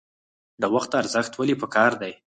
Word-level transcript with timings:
د 0.61 0.63
وخت 0.73 0.91
ارزښت 1.01 1.33
ولې 1.35 1.55
پکار 1.61 1.91
دی؟ 2.01 2.13